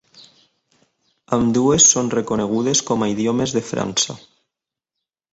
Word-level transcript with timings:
Ambdues 1.35 1.89
són 1.91 2.09
reconegudes 2.13 2.81
com 2.87 3.05
a 3.05 3.09
idiomes 3.15 3.53
de 3.57 3.63
França. 3.67 4.17